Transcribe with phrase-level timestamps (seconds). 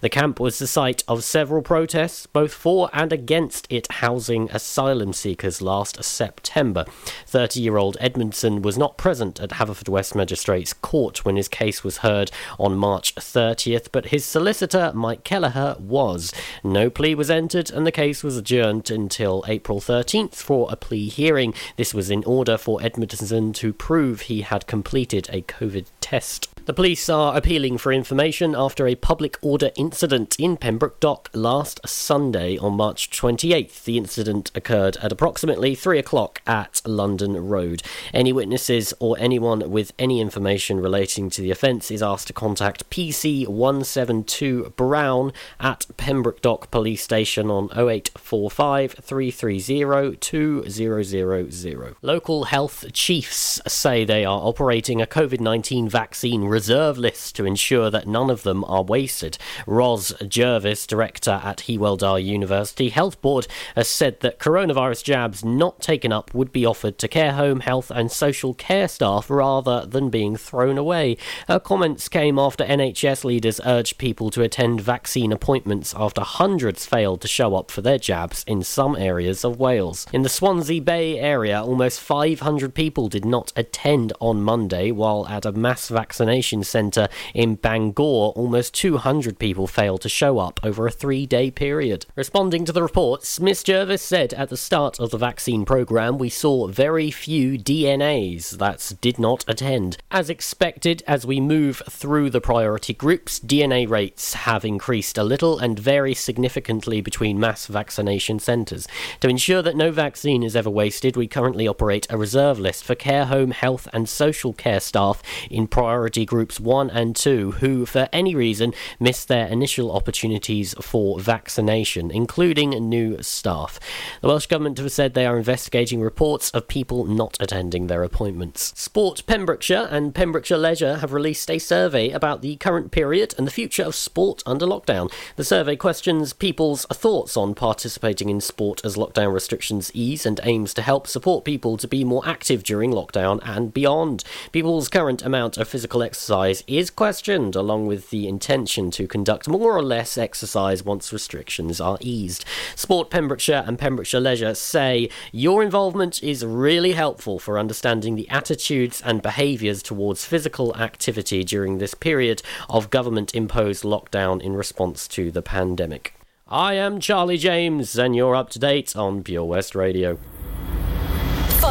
[0.00, 5.12] The camp was the site of several protests, both for and against it housing asylum
[5.12, 6.84] seekers last September.
[7.28, 11.98] 30 year old Edmondson was not present at Haverfordwest Magistrates Court when his case was
[11.98, 16.32] heard on March 30th, but his solicitor, Mike Kelleher, was.
[16.64, 21.08] No plea was entered, and the case was adjourned until April 13th for a plea
[21.08, 21.54] hearing.
[21.76, 26.53] This was in order for Edmondson to prove he had completed a COVID test.
[26.66, 31.86] The police are appealing for information after a public order incident in Pembroke Dock last
[31.86, 33.84] Sunday on March 28th.
[33.84, 37.82] The incident occurred at approximately 3 o'clock at London Road.
[38.14, 42.88] Any witnesses or anyone with any information relating to the offence is asked to contact
[42.88, 51.96] PC 172 Brown at Pembroke Dock Police Station on 0845 330 2000.
[52.00, 57.90] Local health chiefs say they are operating a COVID 19 vaccine reserve list to ensure
[57.90, 59.36] that none of them are wasted.
[59.66, 66.12] Roz Jervis, director at Hywel University Health Board, has said that coronavirus jabs not taken
[66.12, 70.36] up would be offered to care home, health, and social care staff rather than being
[70.36, 71.16] thrown away.
[71.48, 77.20] Her comments came after NHS leaders urged people to attend vaccine appointments after hundreds failed
[77.22, 80.06] to show up for their jabs in some areas of Wales.
[80.12, 85.44] In the Swansea Bay area, almost 500 people did not attend on Monday, while at
[85.44, 90.90] a mass vaccination centre in Bangor, almost 200 people failed to show up over a
[90.90, 92.04] three day period.
[92.14, 93.62] Responding to the reports, Ms.
[93.62, 98.92] Jervis said at the start of the vaccine programme, we saw very few DNAs that
[99.00, 99.96] did not attend.
[100.10, 105.58] As expected, as we move through the priority groups, DNA rates have increased a little
[105.58, 108.86] and vary significantly between mass vaccination centres.
[109.20, 112.94] To ensure that no vaccine is ever wasted, we currently operate a reserve list for
[112.94, 118.08] care home, health, and social care staff in priority groups 1 and 2 who, for
[118.12, 123.78] any reason, missed their initial opportunities for vaccination, including new staff.
[124.20, 128.72] The Welsh Government have said they are investigating reports of people not attending their appointments.
[128.76, 133.52] Sport Pembrokeshire and Pembrokeshire Leisure have released a survey about the current period and the
[133.52, 135.12] future of sport under lockdown.
[135.36, 140.74] The survey questions people's thoughts on participating in sport as lockdown restrictions ease and aims
[140.74, 144.24] to help support people to be more active during lockdown and beyond.
[144.52, 149.46] People's current amount of physical exercise exercise is questioned, along with the intention to conduct
[149.46, 152.46] more or less exercise once restrictions are eased.
[152.74, 159.02] Sport Pembrokeshire and Pembrokeshire Leisure say your involvement is really helpful for understanding the attitudes
[159.04, 165.30] and behaviours towards physical activity during this period of government imposed lockdown in response to
[165.30, 166.14] the pandemic.
[166.48, 170.18] I am Charlie James, and you're up to date on Pure West Radio.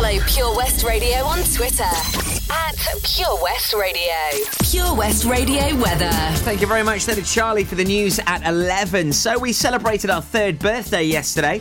[0.04, 4.14] Follow Pure West Radio on Twitter at Pure West Radio.
[4.62, 6.12] Pure West Radio weather.
[6.42, 9.14] Thank you very much there to Charlie for the news at 11.
[9.14, 11.58] So we celebrated our third birthday yesterday.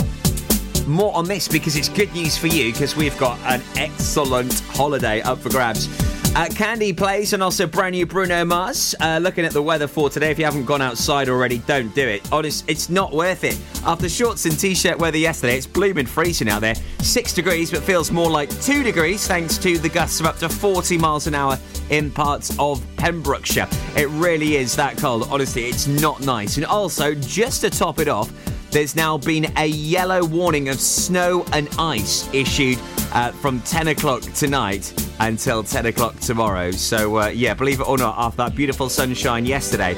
[0.88, 5.20] More on this because it's good news for you because we've got an excellent holiday
[5.20, 5.86] up for grabs.
[6.34, 8.94] Candy plays and also brand new Bruno Mars.
[9.00, 12.08] Uh, looking at the weather for today, if you haven't gone outside already, don't do
[12.08, 12.26] it.
[12.32, 13.60] Honest, it's not worth it.
[13.84, 16.74] After shorts and t-shirt weather yesterday, it's blooming freezing out there.
[17.00, 20.48] Six degrees, but feels more like two degrees thanks to the gusts of up to
[20.48, 21.58] 40 miles an hour
[21.90, 23.68] in parts of Pembrokeshire.
[23.94, 25.28] It really is that cold.
[25.30, 26.56] Honestly, it's not nice.
[26.56, 28.32] And also, just to top it off,
[28.72, 32.78] there's now been a yellow warning of snow and ice issued
[33.12, 36.70] uh, from 10 o'clock tonight until 10 o'clock tomorrow.
[36.70, 39.94] So, uh, yeah, believe it or not, after that beautiful sunshine yesterday,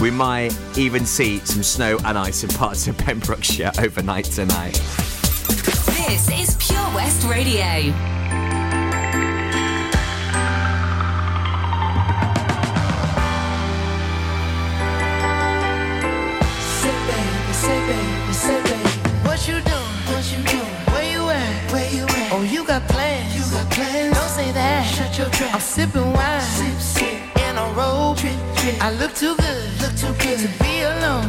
[0.00, 4.72] we might even see some snow and ice in parts of Pembrokeshire overnight tonight.
[5.86, 8.13] This is Pure West Radio.
[25.16, 25.54] Your trap.
[25.54, 26.40] I'm sipping wine.
[26.40, 27.38] Sip, sip.
[27.46, 28.16] In a robe.
[28.16, 28.74] Trip, trip.
[28.82, 29.80] I look too good.
[29.80, 31.26] Look too good to be alone.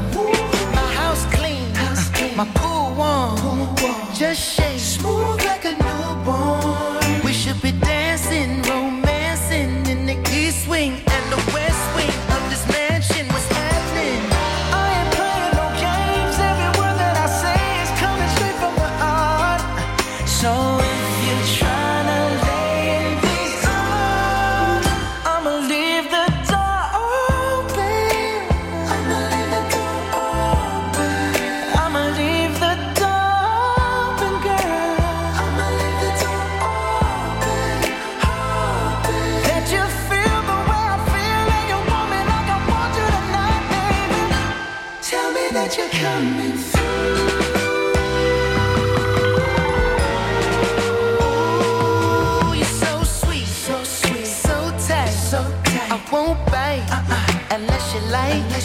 [0.74, 1.71] My house clean.
[1.75, 2.36] House clean.
[2.36, 3.38] My pool warm.
[3.38, 4.13] Pool warm.
[4.15, 4.80] Just shake.
[4.80, 6.75] Smooth like a newborn.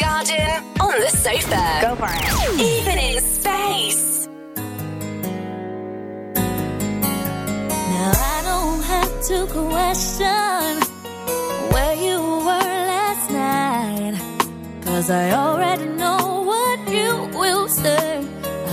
[0.00, 1.62] garden, on the sofa.
[1.82, 2.60] Go for it.
[2.60, 4.28] Even in space.
[7.92, 10.72] Now I don't have to question
[11.72, 12.18] where you
[12.48, 14.14] were last night.
[14.84, 18.26] Cause I already know what you will say.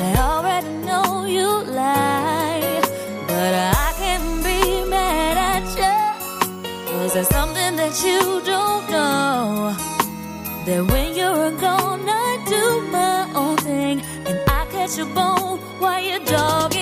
[0.06, 1.47] I already know you
[1.81, 2.81] lie.
[3.27, 4.59] But I can't be
[4.89, 5.97] mad at you.
[6.91, 9.81] Cause there's something that you don't know.
[10.66, 16.00] That when you're gone, I do my own thing, and I catch a bone while
[16.00, 16.81] you're dogging.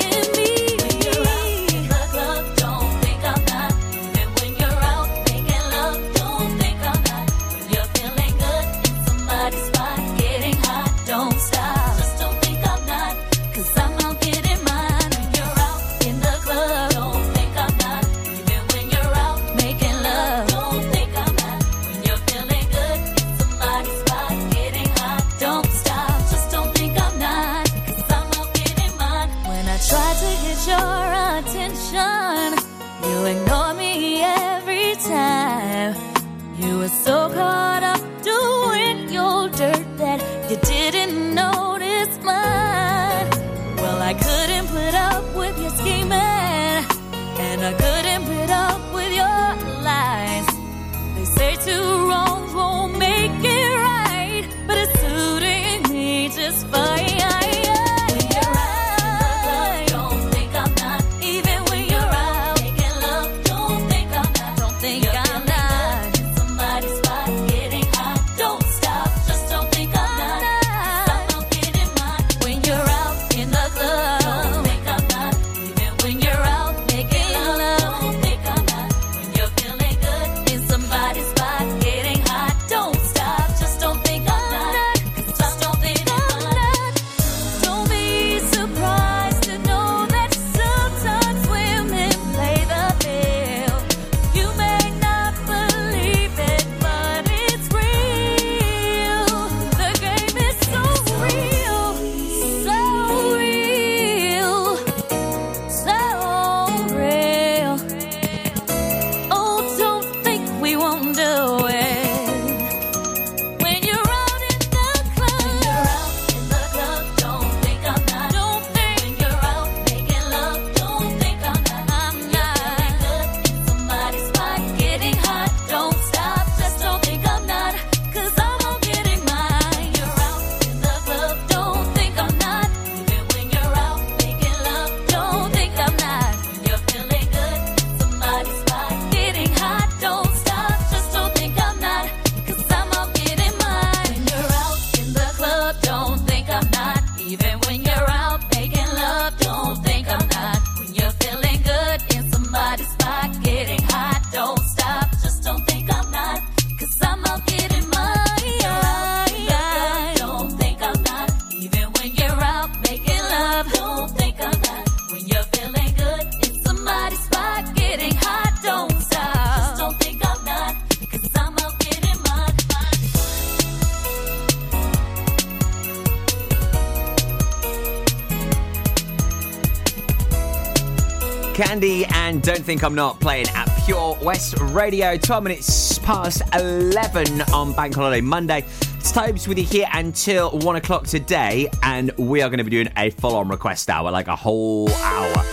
[182.69, 185.17] Think I'm Not playing at Pure West Radio.
[185.17, 188.63] 12 minutes past 11 on Bank Holiday Monday.
[188.95, 192.69] It's Tobes with you here until 1 o'clock today, and we are going to be
[192.69, 195.43] doing a full on request hour, like a whole hour.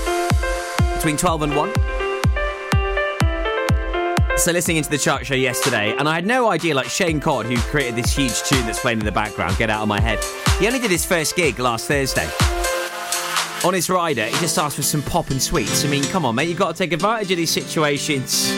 [0.96, 1.72] Between 12 and 1.
[4.36, 7.46] So listening into the chart show yesterday, and I had no idea, like Shane Codd,
[7.46, 10.22] who created this huge tune that's playing in the background, Get Out of My Head.
[10.58, 12.28] He only did his first gig last Thursday.
[13.66, 15.84] On his rider, he just asked for some pop and sweets.
[15.84, 18.48] I mean, come on, mate, you've got to take advantage of these situations.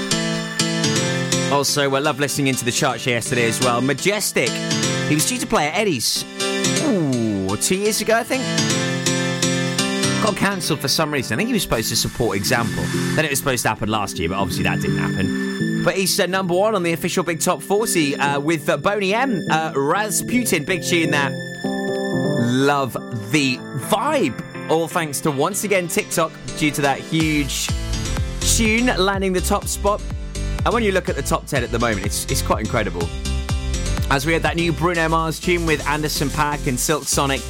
[1.50, 3.80] Also, I love listening into the chart yesterday as well.
[3.80, 4.50] Majestic.
[5.08, 6.24] He was due to play at Eddie's,
[6.82, 8.42] ooh, two years ago, I think
[10.22, 11.32] got cancelled for some reason.
[11.32, 12.84] I think he was supposed to support Example.
[13.14, 15.84] Then it was supposed to happen last year, but obviously that didn't happen.
[15.84, 19.14] But he's uh, number one on the official Big Top 40 uh, with uh, Boney
[19.14, 19.40] M.
[19.50, 21.32] Uh, Rasputin, big tune that.
[21.64, 22.92] Love
[23.32, 23.56] the
[23.88, 24.57] vibe.
[24.68, 27.68] All thanks to once again TikTok due to that huge
[28.40, 30.02] tune landing the top spot.
[30.64, 33.08] And when you look at the top 10 at the moment, it's, it's quite incredible.
[34.10, 37.40] As we had that new Bruno Mars tune with Anderson .Paak and Silk Sonic.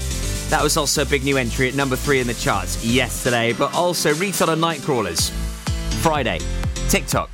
[0.50, 3.74] That was also a big new entry at number three in the charts yesterday, but
[3.74, 5.30] also Riton and Nightcrawlers.
[6.00, 6.38] Friday,
[6.88, 7.30] TikTok.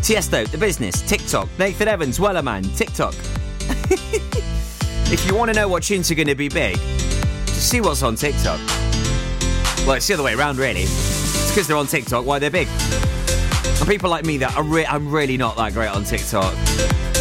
[0.00, 1.48] Tiesto, The Business, TikTok.
[1.58, 3.14] Nathan Evans, Wellerman, TikTok.
[5.10, 6.76] if you want to know what tunes are going to be big,
[7.60, 8.58] see what's on TikTok.
[9.86, 10.82] Well, it's the other way around, really.
[10.82, 12.68] It's because they're on TikTok why they're big.
[13.78, 16.54] And people like me that are re- I'm really not that great on TikTok.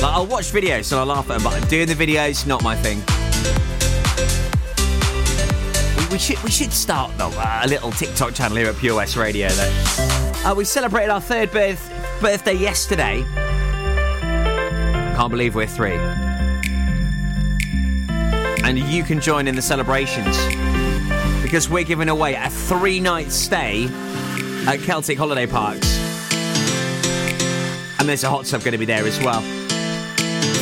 [0.02, 2.76] Like I'll watch videos and I'll laugh at them, but doing the videos not my
[2.76, 3.02] thing
[6.12, 9.16] we should we should start though uh, a little TikTok channel here at Pure West
[9.18, 9.50] Radio.
[9.50, 9.72] Though
[10.46, 11.92] uh, we celebrated our third birth,
[12.22, 13.24] birthday yesterday.
[15.16, 15.98] Can't believe we're three,
[18.68, 20.38] and you can join in the celebrations.
[21.42, 23.86] Because we're giving away a three-night stay
[24.68, 25.98] at Celtic Holiday Parks,
[27.98, 29.67] and there's a hot tub going to be there as well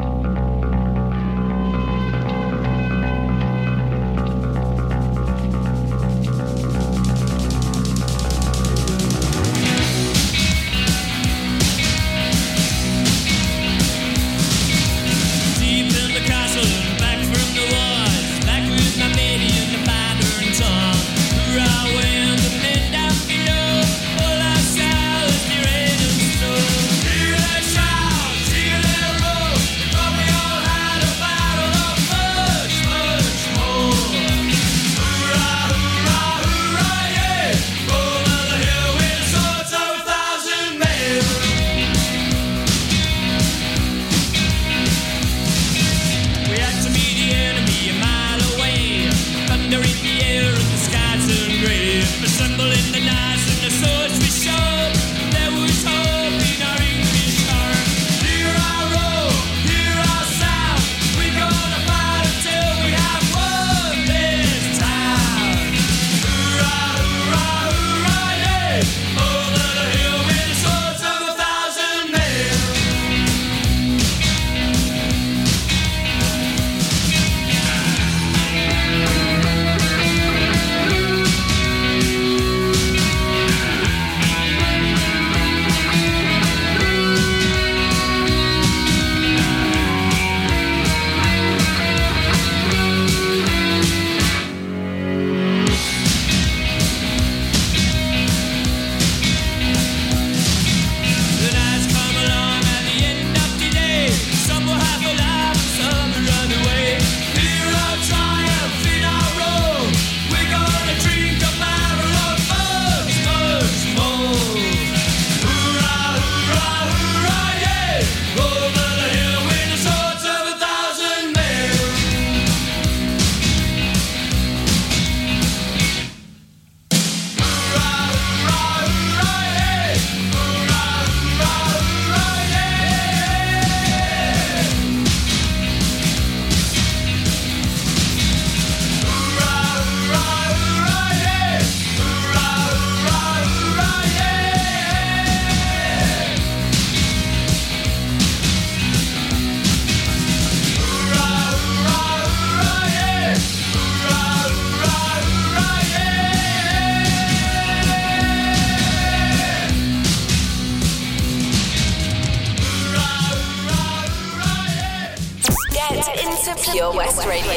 [166.71, 167.51] Pure West Radio.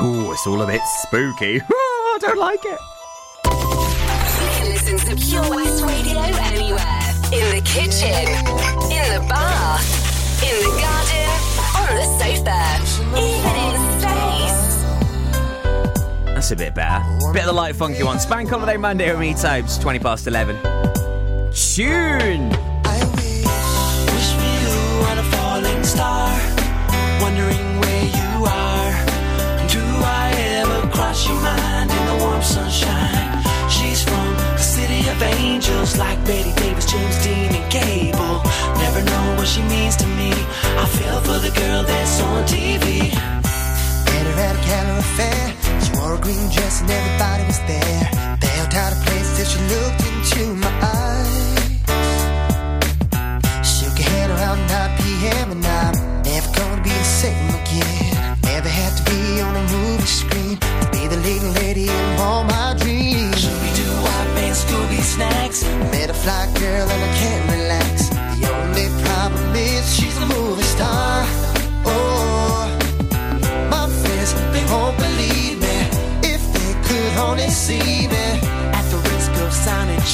[0.00, 1.60] Ooh, it's all a bit spooky.
[1.70, 2.78] I don't like it.
[3.44, 7.02] You can listen to Pure West Radio anywhere.
[7.32, 8.28] In the kitchen,
[8.92, 9.82] in the bath,
[10.44, 11.30] in the garden,
[11.74, 13.67] on the sofa, even in.
[16.38, 17.04] That's a bit better.
[17.32, 18.20] Bit of the light funky one.
[18.20, 20.54] Spank Holiday Monday with me, Tobes, 20 past 11.
[21.50, 22.54] Tune!
[22.86, 23.42] I wish,
[24.06, 24.70] wish for you
[25.10, 26.30] on a falling star,
[27.20, 28.94] wondering where you are.
[29.66, 30.30] Do I
[30.62, 33.42] ever cross your mind in the warm sunshine?
[33.68, 38.46] She's from the city of angels, like Betty Davis, James Dean, and Gable.
[38.78, 40.30] Never know what she means to me.
[40.78, 43.10] I fell for the girl that's on TV.
[44.06, 45.57] Met her at a gala affair.
[46.28, 48.10] She wore a green dress and everybody was there.
[48.40, 51.48] They held out a place till she looked into my eyes.
[53.64, 55.52] Shook her head around 9 p.m.
[55.52, 58.12] and I'm never gonna be the same again.
[58.44, 62.44] Never had to be on a movie screen to be the leading lady in all
[62.44, 63.40] my dreams.
[63.40, 65.62] Should Scooby Doo, white band, Scooby snacks.
[65.92, 66.46] Met a fly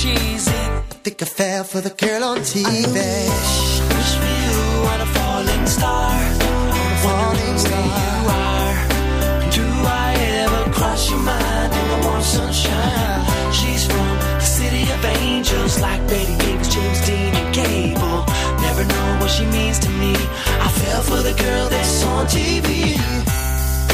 [0.04, 0.62] cheesy,
[1.02, 2.66] think I fell for the girl on TV.
[2.66, 3.56] I wish,
[3.96, 4.60] wish for you
[4.92, 6.12] on a falling star.
[7.04, 8.14] Wondering where you
[8.44, 8.76] are.
[9.58, 9.66] Do
[10.04, 10.10] I
[10.42, 13.52] ever cross your mind in the warm sunshine?
[13.58, 18.20] She's from the city of angels, like Betty Davis, James Dean, and Gable.
[18.66, 20.12] Never know what she means to me.
[20.66, 23.33] I fell for the girl that's on TV.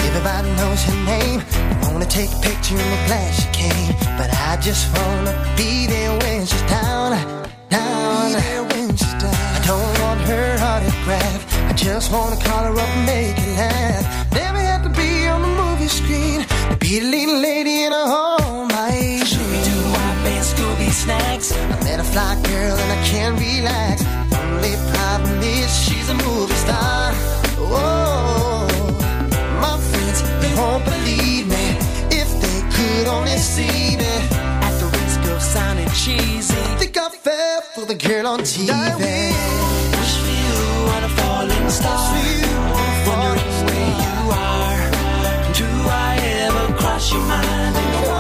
[0.06, 1.40] Everybody knows her name.
[1.82, 3.92] I wanna take a picture in the glass she came.
[4.18, 7.12] But I just wanna be there when she's down,
[7.68, 8.32] down.
[8.32, 9.34] Be there when she's down.
[9.56, 11.40] I don't want her autograph.
[11.70, 14.04] I just wanna call her up and make her laugh.
[14.32, 16.38] Never had to be on the movie screen.
[16.70, 18.68] To be the leading lady in a home.
[18.68, 18.90] My
[19.30, 19.92] Scooby Doo,
[20.24, 21.52] band, Scooby snacks.
[21.52, 24.02] I met a fly girl and I can't relax.
[24.40, 27.12] Only problem is she's a movie star.
[27.62, 28.39] Oh, they
[30.60, 31.66] won't believe me
[32.20, 34.14] if they could only see me.
[34.66, 39.02] At the risk of sounding cheesy, think I fell for the girl on TV.
[39.96, 40.60] Wish for you
[40.94, 42.02] on a falling star.
[43.08, 44.16] Wondering where you
[44.52, 44.82] are.
[45.60, 45.68] Do
[46.08, 46.12] I
[46.44, 48.19] ever cross your mind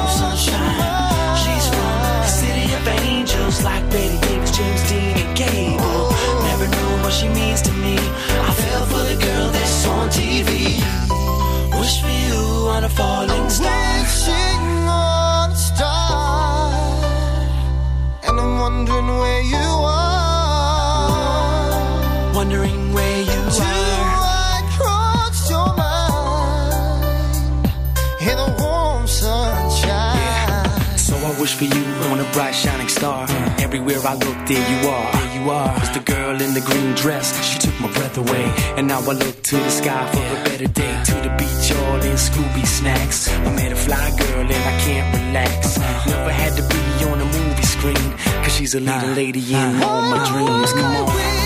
[32.32, 33.26] bright shining star.
[33.58, 35.12] Everywhere I look, there you are.
[35.12, 35.76] There you are.
[35.78, 37.28] It's the girl in the green dress.
[37.44, 38.44] She took my breath away.
[38.76, 41.02] And now I look to the sky for a better day.
[41.06, 43.28] To the beach, all in Scooby snacks.
[43.28, 45.78] I met a fly girl and I can't relax.
[46.06, 48.10] Never had to be on a movie screen.
[48.42, 50.72] Cause she's a leading lady in all my dreams.
[50.72, 51.39] Come on.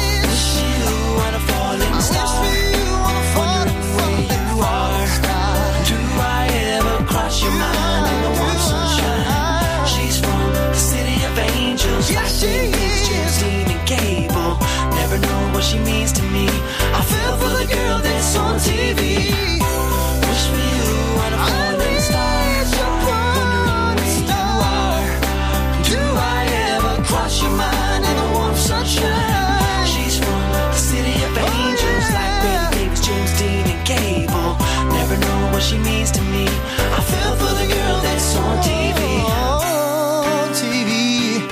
[35.65, 36.45] She means to me.
[36.47, 39.25] I fell for the girl that's on TV.
[39.25, 41.49] On TV.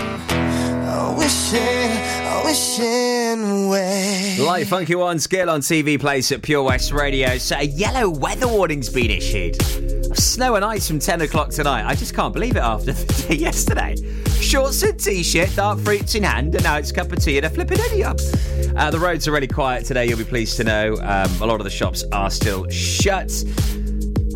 [0.87, 1.91] Oh, wishing,
[2.29, 4.37] oh, wishing away.
[4.39, 7.39] Light funky one, skill on TV plays at Pure West Radio.
[7.39, 9.57] So a yellow weather warning's been issued.
[10.15, 11.87] Snow and ice from 10 o'clock tonight.
[11.87, 13.97] I just can't believe it after the day yesterday.
[14.43, 17.47] Shorts and t-shirt, dark fruits in hand, and now it's a cup of tea and
[17.47, 18.21] a flipping idiot.
[18.77, 20.97] Uh, the roads are really quiet today, you'll be pleased to know.
[20.97, 23.31] Um, a lot of the shops are still shut.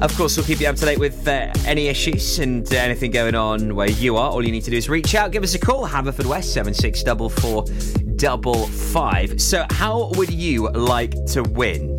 [0.01, 3.11] Of course, we'll keep you up to date with uh, any issues and uh, anything
[3.11, 4.31] going on where you are.
[4.31, 9.41] All you need to do is reach out, give us a call, Haverford West, 764455.
[9.41, 11.97] So, how would you like to win?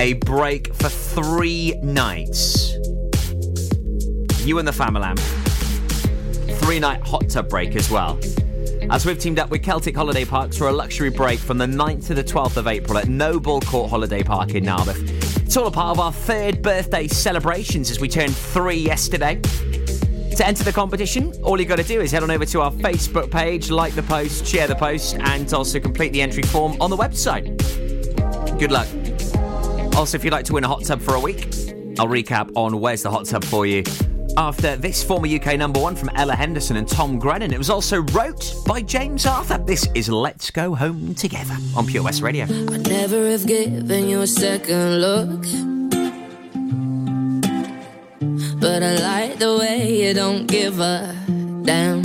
[0.00, 2.72] a break for three nights.
[4.46, 5.14] You and the family.
[6.54, 8.18] Three night hot tub break as well.
[8.90, 12.06] As we've teamed up with Celtic Holiday Parks for a luxury break from the 9th
[12.06, 15.19] to the 12th of April at Noble Court Holiday Park in Narberth.
[15.50, 19.34] It's all a part of our third birthday celebrations as we turned three yesterday.
[19.40, 22.70] To enter the competition, all you got to do is head on over to our
[22.70, 26.88] Facebook page, like the post, share the post, and also complete the entry form on
[26.88, 27.58] the website.
[28.60, 28.86] Good luck.
[29.96, 31.46] Also, if you'd like to win a hot tub for a week,
[31.98, 33.82] I'll recap on Where's the Hot Tub for you.
[34.36, 38.02] After this former UK number one from Ella Henderson and Tom Grennan, it was also
[38.12, 39.58] wrote by James Arthur.
[39.58, 42.44] This is Let's Go Home Together on Pure West Radio.
[42.44, 45.42] I'd never have given you a second look.
[48.60, 51.14] But I like the way you don't give a
[51.64, 52.02] damn.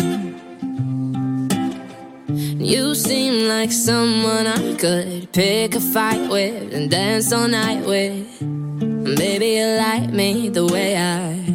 [2.59, 8.41] You seem like someone I could pick a fight with and dance all night with.
[8.41, 11.54] Maybe you like me the way I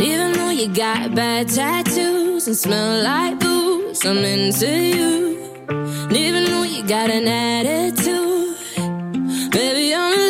[0.00, 5.66] And even though you got bad tattoos and smell like booze, I'm into you.
[5.68, 8.56] And even though you got an attitude,
[9.50, 10.29] baby, I'm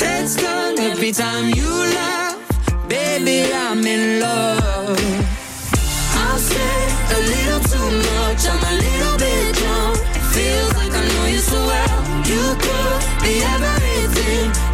[0.00, 2.38] Head's done every time you laugh.
[2.88, 4.98] Baby, I'm in love.
[6.22, 6.76] I'll say
[7.16, 8.42] a little too much.
[8.52, 9.98] I'm a little bit drunk.
[10.34, 11.98] Feels like I know you so well.
[12.30, 14.67] You could be everything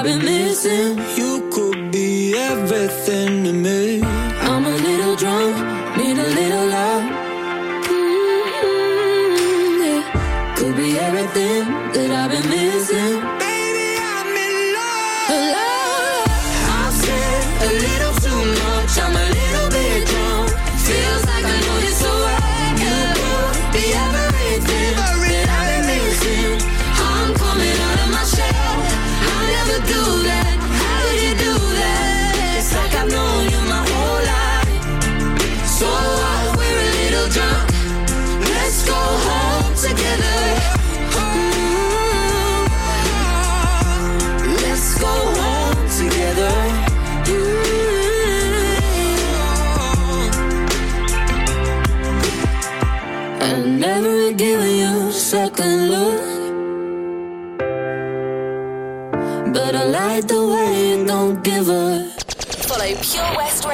[0.00, 0.96] I've been missing.
[1.14, 3.19] You could be everything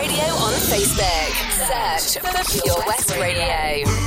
[0.07, 1.35] Radio on Facebook.
[1.51, 4.06] Search for Pure West Radio.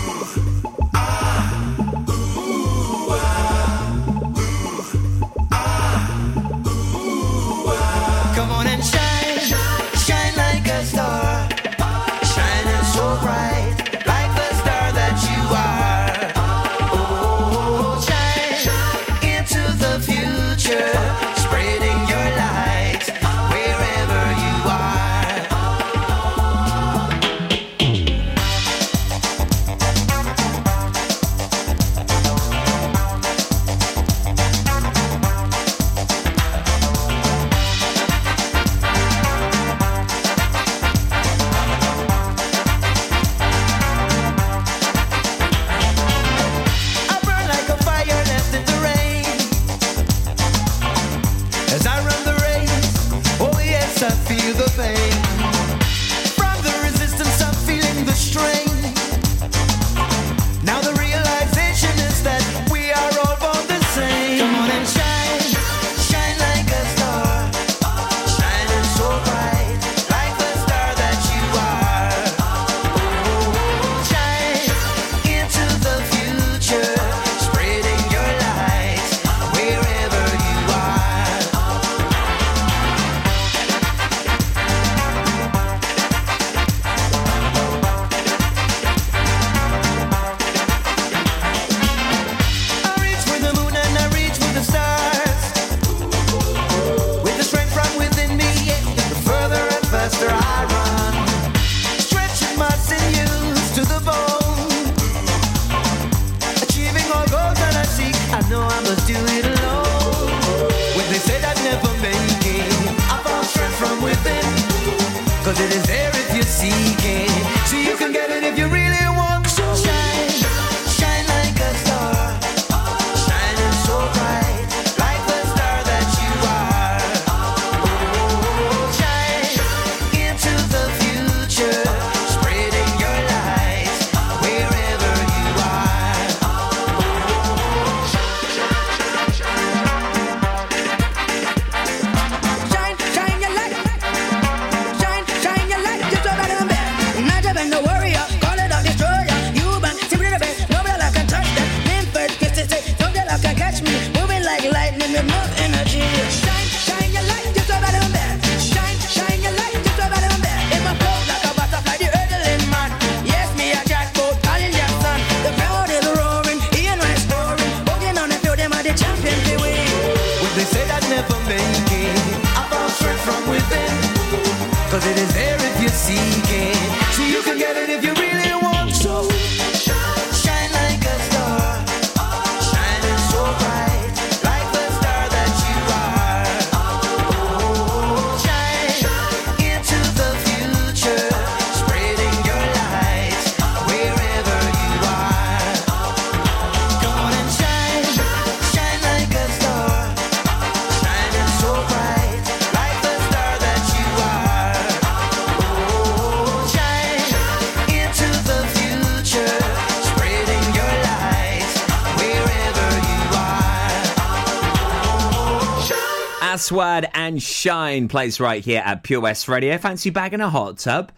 [217.39, 219.77] Aswad and Shine plays right here at Pure West Radio.
[219.77, 221.11] Fancy bagging a hot tub?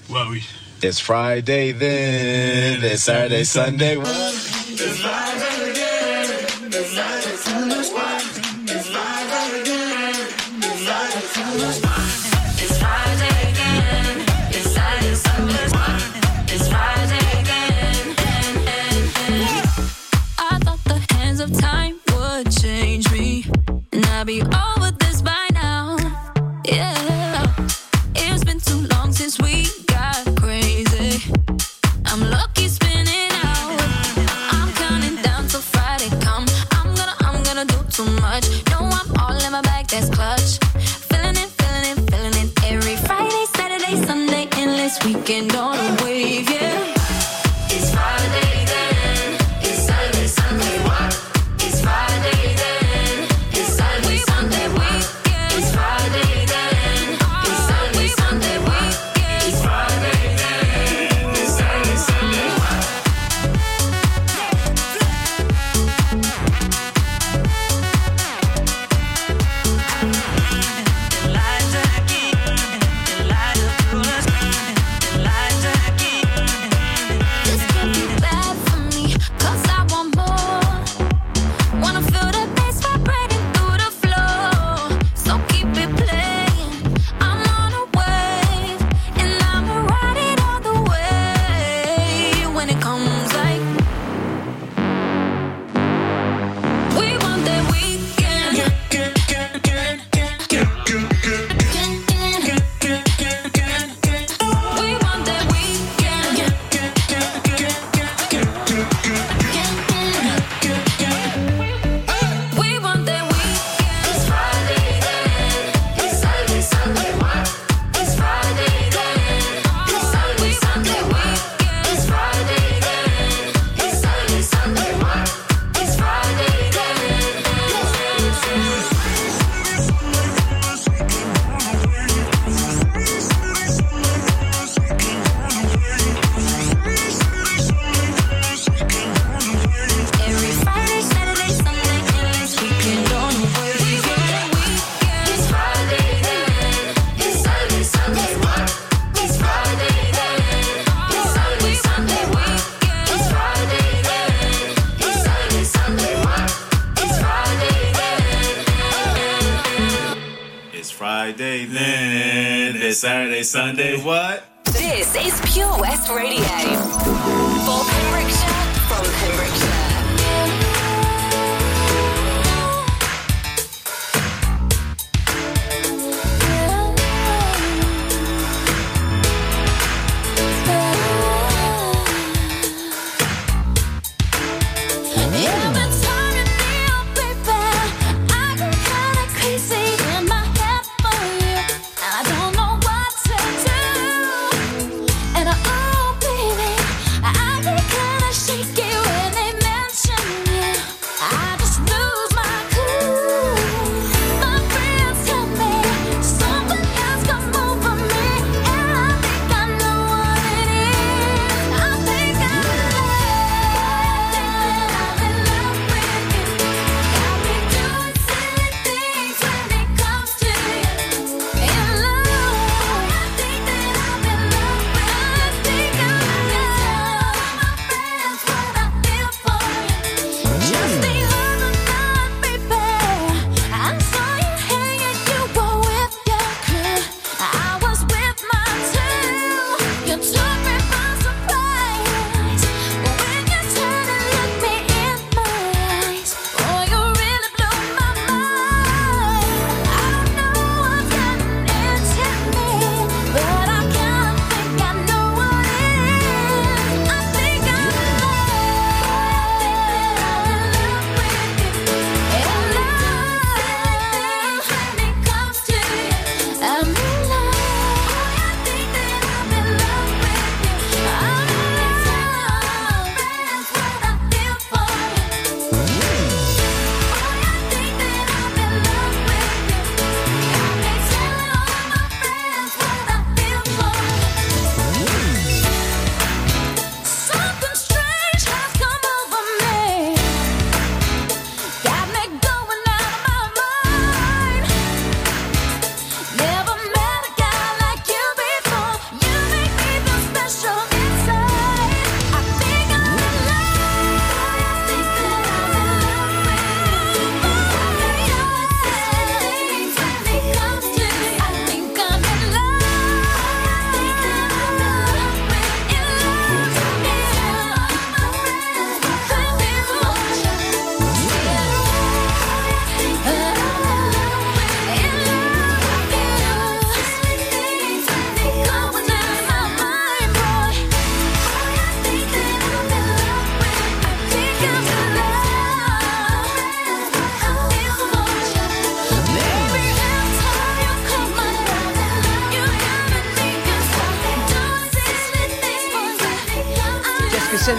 [0.09, 0.43] Well, we.
[0.85, 2.83] It's Friday then.
[2.83, 3.97] It's Saturday, Sunday.
[3.97, 5.01] It's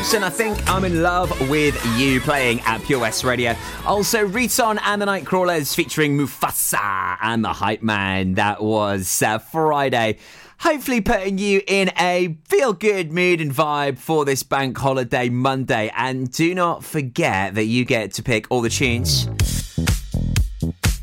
[0.06, 3.56] Simpson, I think I'm in love with you playing at Pure West Radio.
[3.84, 8.34] Also, Riton and the Nightcrawlers featuring Mufasa and the Hype Man.
[8.34, 10.18] That was uh, Friday.
[10.60, 15.90] Hopefully, putting you in a feel good mood and vibe for this bank holiday Monday.
[15.96, 19.28] And do not forget that you get to pick all the tunes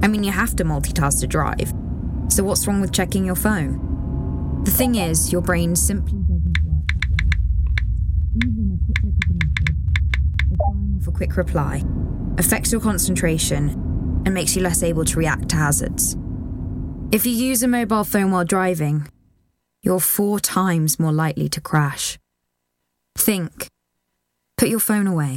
[0.03, 1.71] I mean, you have to multitask to drive.
[2.29, 4.63] So, what's wrong with checking your phone?
[4.65, 6.85] The thing is, your brain simply doesn't work.
[8.45, 11.85] Even a quick look at a message, or quick reply,
[12.39, 16.17] affects your concentration and makes you less able to react to hazards.
[17.13, 19.07] If you use a mobile phone while driving,
[19.83, 22.19] you're four times more likely to crash.
[23.17, 23.69] Think.
[24.57, 25.37] Put your phone away.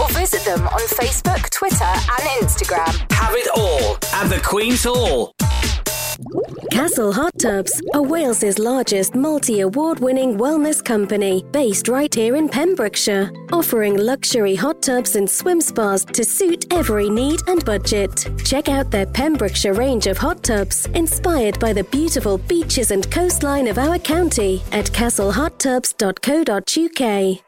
[0.00, 3.10] or visit them on Facebook, Twitter, and Instagram.
[3.12, 5.32] Have it all at the Queen's Hall.
[6.72, 12.48] Castle Hot Tubs are Wales's largest multi award winning wellness company based right here in
[12.48, 18.28] Pembrokeshire, offering luxury hot tubs and swim spas to suit every need and budget.
[18.44, 23.68] Check out their Pembrokeshire range of hot tubs inspired by the beautiful beaches and coastline
[23.68, 27.47] of our county at castlehottubs.co.uk.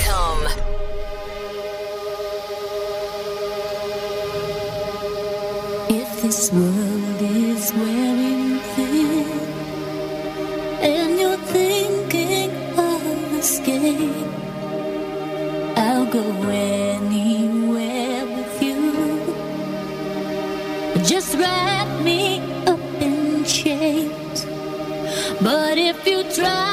[26.33, 26.70] try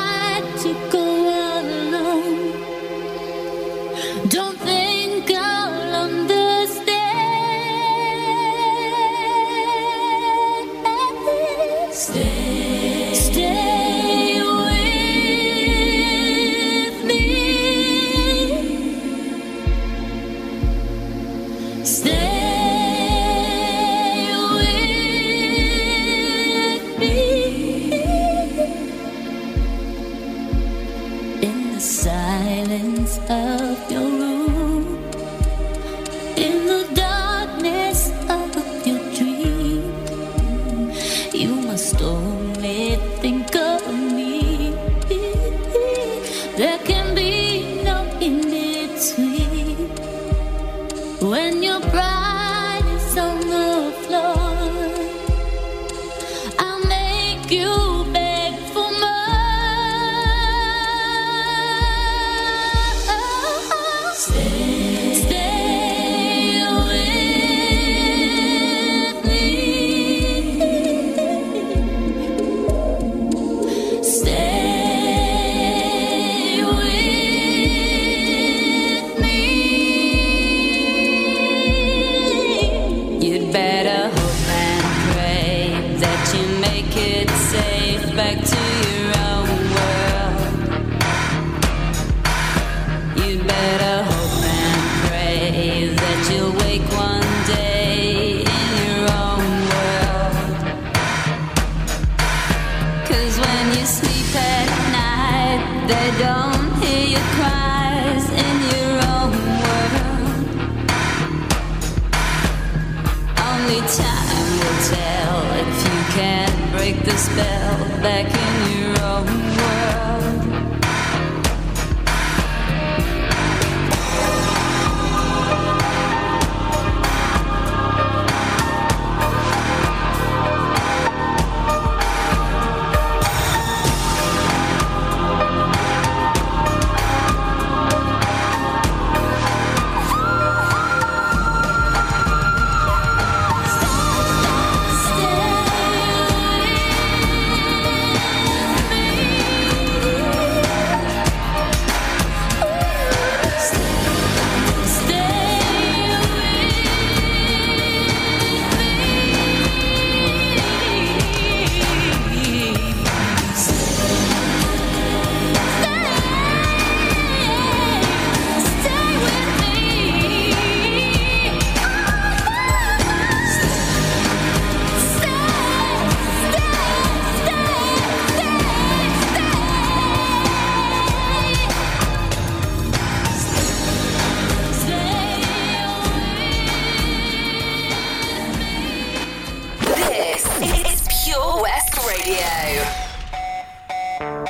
[117.98, 118.37] spell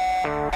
[0.08, 0.50] No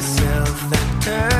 [0.00, 1.39] myself that turn.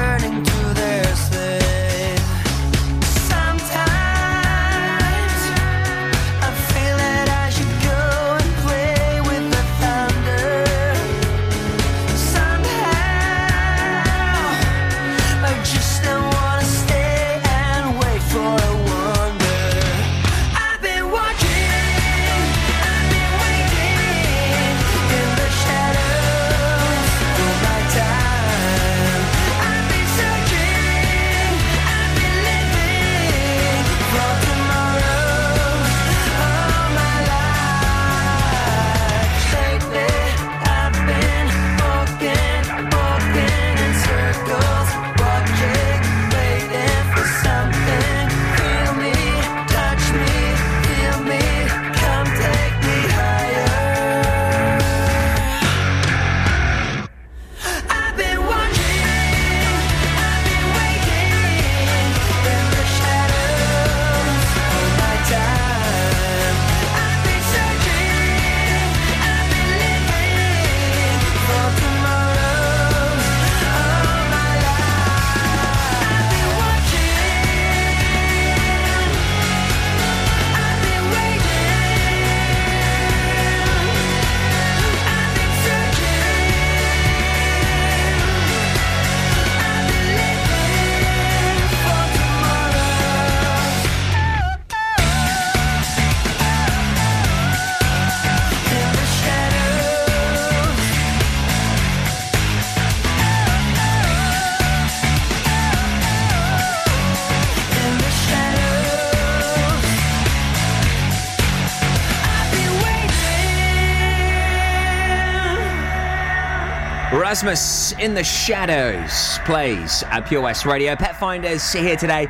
[117.31, 120.97] the Rasmus in the Shadows plays at Pure West Radio.
[120.97, 122.27] Pet Finders here today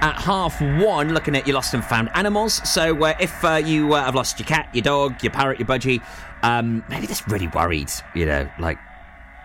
[0.00, 2.54] at half one, looking at your lost and found animals.
[2.68, 5.68] So uh, if uh, you uh, have lost your cat, your dog, your parrot, your
[5.68, 6.02] budgie,
[6.42, 8.80] um, maybe just really worried, you know, like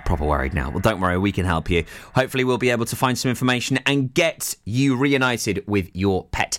[0.06, 0.72] proper worried now.
[0.72, 1.86] Well, don't worry, we can help you.
[2.16, 6.58] Hopefully, we'll be able to find some information and get you reunited with your pet.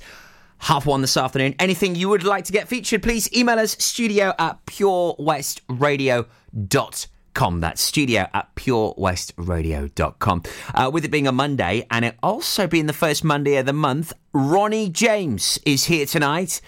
[0.58, 1.56] Half one this afternoon.
[1.58, 7.60] Anything you would like to get featured, please email us studio at purewestradio.com purewestradio.com.
[7.60, 10.42] That's studio at purewestradio.com.
[10.74, 13.72] Uh, with it being a Monday and it also being the first Monday of the
[13.72, 16.60] month, Ronnie James is here tonight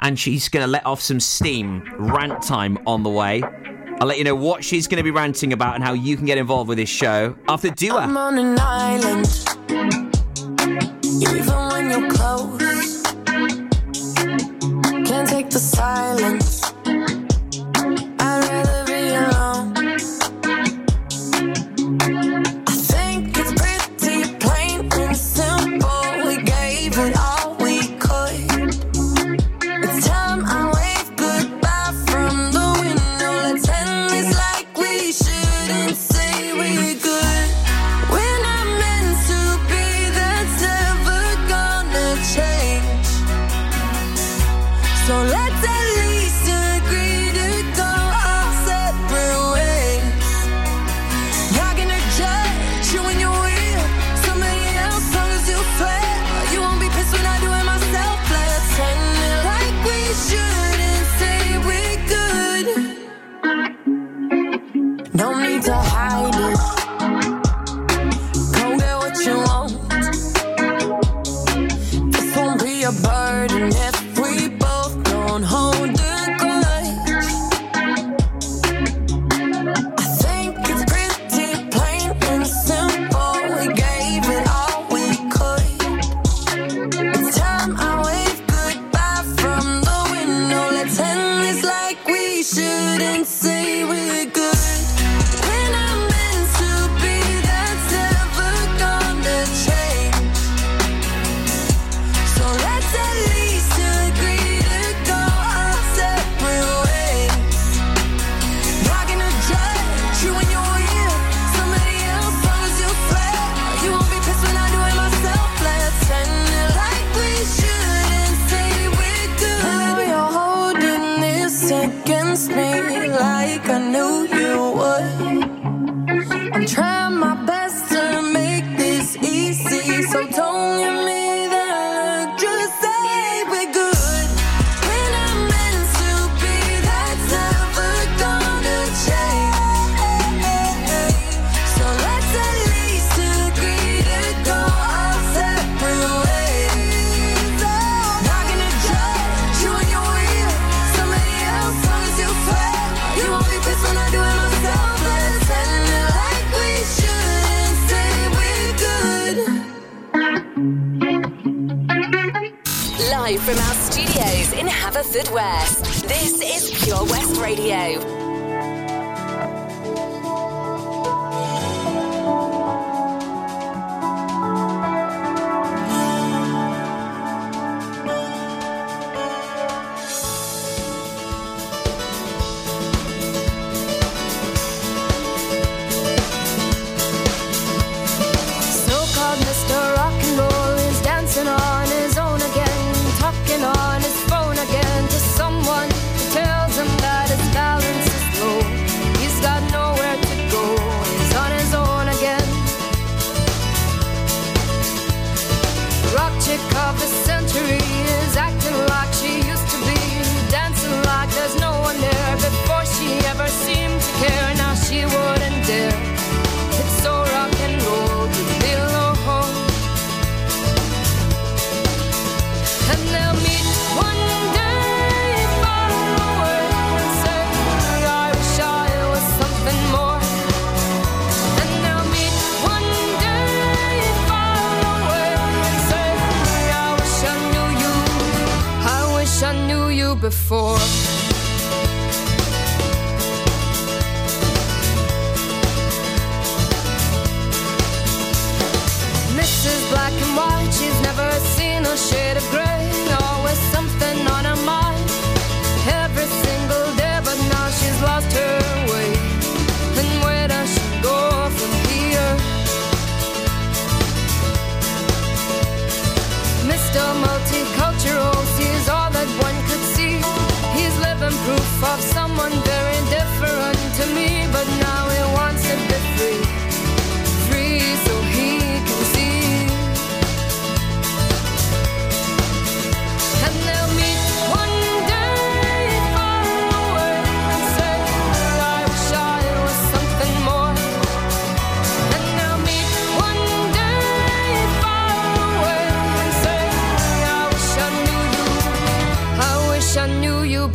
[0.00, 1.82] and she's going to let off some steam.
[1.98, 3.42] Rant time on the way.
[4.00, 6.24] I'll let you know what she's going to be ranting about and how you can
[6.24, 7.98] get involved with this show after Dua.
[7.98, 9.26] I'm on an island,
[11.20, 13.02] even when you're close.
[15.06, 16.72] Can't take the silence.
[26.90, 27.29] even I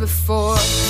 [0.06, 0.85] before.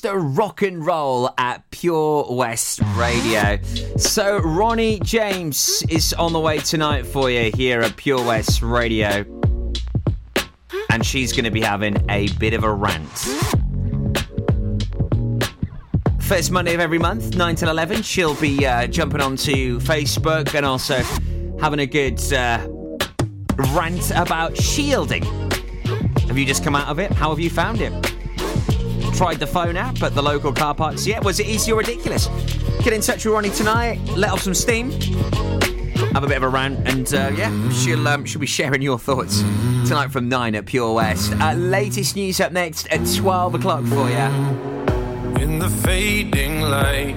[0.00, 0.38] Mr.
[0.38, 3.58] Rock and Roll at Pure West Radio.
[3.98, 9.26] So, Ronnie James is on the way tonight for you here at Pure West Radio.
[10.88, 13.10] And she's going to be having a bit of a rant.
[16.20, 20.64] First Monday of every month, 9 till 11, she'll be uh, jumping onto Facebook and
[20.64, 21.02] also
[21.60, 22.66] having a good uh,
[23.74, 25.24] rant about shielding.
[26.26, 27.12] Have you just come out of it?
[27.12, 28.09] How have you found it?
[29.20, 31.22] Tried the phone app at the local car parks yet?
[31.22, 32.28] Was it easy or ridiculous?
[32.82, 34.92] Get in touch with Ronnie tonight, let off some steam,
[36.14, 38.98] have a bit of a rant, and uh, yeah, she'll um, she'll be sharing your
[38.98, 39.40] thoughts
[39.86, 41.34] tonight from nine at Pure West.
[41.34, 45.36] Uh, latest news up next at twelve o'clock for you.
[45.38, 47.14] In the fading light,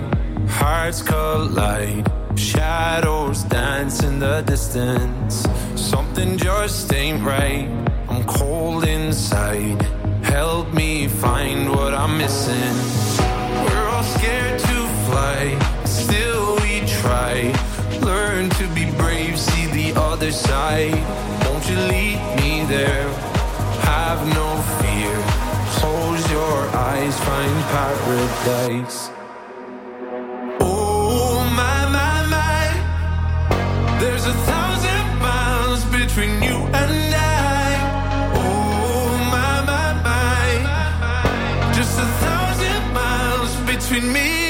[0.49, 2.11] hearts collide.
[2.37, 5.47] Shadows dance in the distance.
[5.77, 7.69] Something just ain't right.
[8.09, 10.02] I'm cold inside.
[10.33, 12.75] Help me find what I'm missing.
[13.65, 15.39] We're all scared to fly,
[15.85, 17.53] still we try.
[18.01, 20.97] Learn to be brave, see the other side.
[21.45, 23.07] Won't you lead me there?
[23.91, 24.49] Have no
[24.81, 25.15] fear.
[25.77, 26.57] Close your
[26.89, 29.11] eyes, find paradise.
[30.59, 36.92] Oh my my my, there's a thousand miles between you and
[43.93, 44.42] between me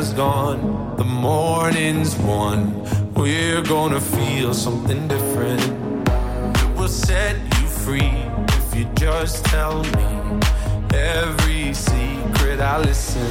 [0.00, 2.58] has gone, the morning's won.
[3.12, 5.60] We're gonna feel something different.
[6.62, 8.16] It will set you free
[8.58, 10.08] if you just tell me
[10.94, 13.30] every secret I listen.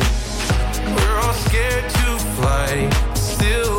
[0.96, 2.72] We're all scared to fly,
[3.16, 3.79] still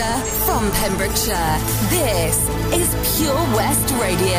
[0.00, 1.58] Pembrokeshire, from Pembrokeshire,
[1.90, 4.38] this is Pure West Radio.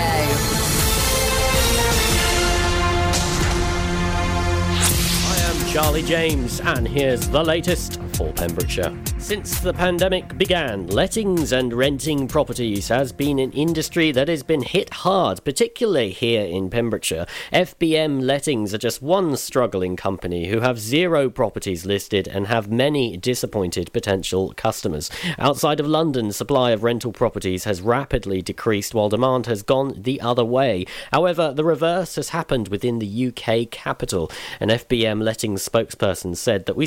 [5.27, 8.91] I am Charlie James, and here's the latest for Pembrokeshire.
[9.21, 14.63] Since the pandemic began, lettings and renting properties has been an industry that has been
[14.63, 17.27] hit hard, particularly here in Pembrokeshire.
[17.53, 23.15] FBM Lettings are just one struggling company who have zero properties listed and have many
[23.15, 25.09] disappointed potential customers.
[25.37, 30.19] Outside of London, supply of rental properties has rapidly decreased while demand has gone the
[30.19, 30.85] other way.
[31.11, 34.31] However, the reverse has happened within the UK capital.
[34.59, 36.79] An FBM Lettings spokesperson said that we